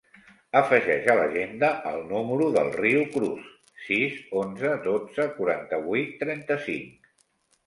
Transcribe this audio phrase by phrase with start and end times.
[0.59, 3.51] Afegeix a l'agenda el número del Riu Cruz:
[3.89, 7.15] sis, onze, dotze, quaranta-vuit, trenta-cinc.